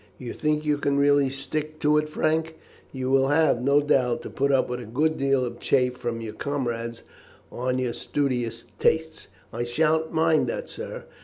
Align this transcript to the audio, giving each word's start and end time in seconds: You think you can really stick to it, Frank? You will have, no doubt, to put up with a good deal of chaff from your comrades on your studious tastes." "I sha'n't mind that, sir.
You 0.17 0.33
think 0.33 0.65
you 0.65 0.79
can 0.79 0.97
really 0.97 1.29
stick 1.29 1.79
to 1.81 1.99
it, 1.99 2.09
Frank? 2.09 2.55
You 2.91 3.11
will 3.11 3.27
have, 3.27 3.61
no 3.61 3.81
doubt, 3.81 4.23
to 4.23 4.31
put 4.31 4.51
up 4.51 4.67
with 4.67 4.79
a 4.79 4.85
good 4.85 5.15
deal 5.15 5.45
of 5.45 5.59
chaff 5.59 5.93
from 5.93 6.21
your 6.21 6.33
comrades 6.33 7.03
on 7.51 7.77
your 7.77 7.93
studious 7.93 8.65
tastes." 8.79 9.27
"I 9.53 9.63
sha'n't 9.63 10.11
mind 10.11 10.47
that, 10.47 10.69
sir. 10.69 11.03